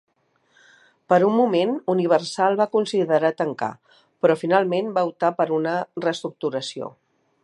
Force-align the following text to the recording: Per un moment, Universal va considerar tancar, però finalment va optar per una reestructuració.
Per 1.11 1.17
un 1.25 1.35
moment, 1.39 1.73
Universal 1.93 2.57
va 2.61 2.67
considerar 2.77 3.31
tancar, 3.43 3.69
però 4.25 4.41
finalment 4.45 4.93
va 4.99 5.07
optar 5.11 5.33
per 5.43 5.47
una 5.59 5.79
reestructuració. 6.07 6.91